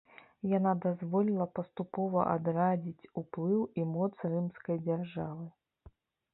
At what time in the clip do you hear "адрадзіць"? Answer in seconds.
2.35-3.09